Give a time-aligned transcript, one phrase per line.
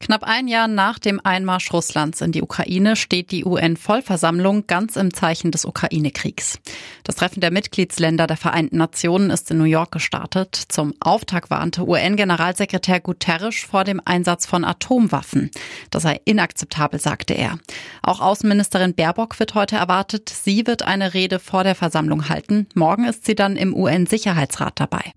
[0.00, 5.14] Knapp ein Jahr nach dem Einmarsch Russlands in die Ukraine steht die UN-Vollversammlung ganz im
[5.14, 6.58] Zeichen des Ukraine-Kriegs.
[7.04, 10.56] Das Treffen der Mitgliedsländer der Vereinten Nationen ist in New York gestartet.
[10.68, 15.50] Zum Auftakt warnte UN-Generalsekretär Guterres vor dem Einsatz von Atomwaffen.
[15.90, 17.58] Das sei inakzeptabel, sagte er.
[18.02, 20.28] Auch Außenministerin Baerbock wird heute erwartet.
[20.28, 22.66] Sie wird eine Rede vor der Versammlung halten.
[22.74, 25.12] Morgen ist sie dann im UN-Sicherheitsrat dabei.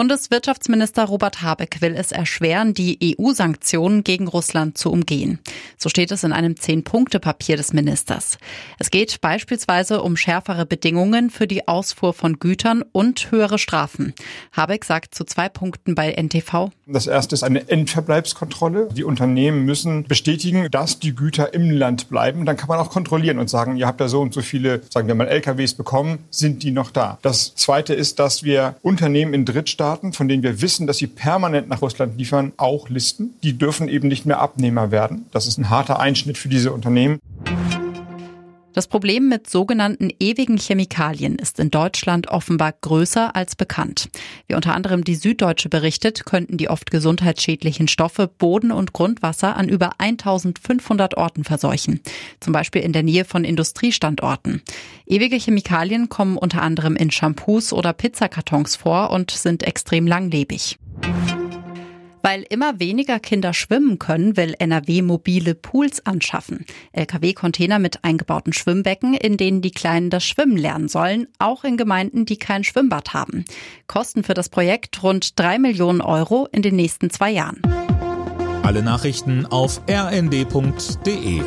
[0.00, 5.40] Bundeswirtschaftsminister Robert Habeck will es erschweren, die EU-Sanktionen gegen Russland zu umgehen.
[5.76, 8.38] So steht es in einem Zehn-Punkte-Papier des Ministers.
[8.78, 14.14] Es geht beispielsweise um schärfere Bedingungen für die Ausfuhr von Gütern und höhere Strafen.
[14.52, 16.70] Habeck sagt zu zwei Punkten bei NTV.
[16.86, 18.88] Das erste ist eine Endverbleibskontrolle.
[18.96, 22.46] Die Unternehmen müssen bestätigen, dass die Güter im Land bleiben.
[22.46, 25.08] Dann kann man auch kontrollieren und sagen, ihr habt da so und so viele, sagen
[25.08, 27.18] wir mal, LKWs bekommen, sind die noch da?
[27.20, 31.08] Das zweite ist, dass wir Unternehmen in Drittstaaten Staaten, von denen wir wissen, dass sie
[31.08, 33.34] permanent nach Russland liefern, auch listen.
[33.42, 35.26] Die dürfen eben nicht mehr Abnehmer werden.
[35.32, 37.18] Das ist ein harter Einschnitt für diese Unternehmen.
[38.72, 44.08] Das Problem mit sogenannten ewigen Chemikalien ist in Deutschland offenbar größer als bekannt.
[44.46, 49.68] Wie unter anderem die Süddeutsche berichtet, könnten die oft gesundheitsschädlichen Stoffe Boden und Grundwasser an
[49.68, 52.00] über 1500 Orten verseuchen.
[52.38, 54.62] Zum Beispiel in der Nähe von Industriestandorten.
[55.04, 60.78] Ewige Chemikalien kommen unter anderem in Shampoos oder Pizzakartons vor und sind extrem langlebig.
[62.22, 66.66] Weil immer weniger Kinder schwimmen können, will NRW mobile Pools anschaffen.
[66.92, 72.26] Lkw-Container mit eingebauten Schwimmbecken, in denen die Kleinen das Schwimmen lernen sollen, auch in Gemeinden,
[72.26, 73.44] die kein Schwimmbad haben.
[73.86, 77.62] Kosten für das Projekt rund drei Millionen Euro in den nächsten zwei Jahren.
[78.62, 81.40] Alle Nachrichten auf rnd.de